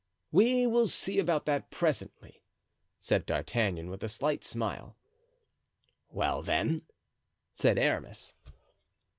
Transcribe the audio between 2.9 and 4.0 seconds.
said D'Artagnan,